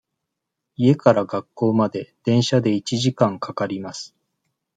[0.77, 4.15] 家から学校まで電車で一時間かかります。